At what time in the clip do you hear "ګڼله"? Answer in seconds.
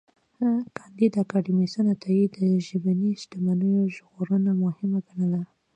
5.07-5.41